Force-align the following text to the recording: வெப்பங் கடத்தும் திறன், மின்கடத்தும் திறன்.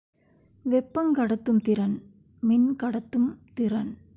வெப்பங் 0.65 1.11
கடத்தும் 1.15 1.61
திறன், 1.61 2.03
மின்கடத்தும் 2.49 3.37
திறன். 3.53 3.97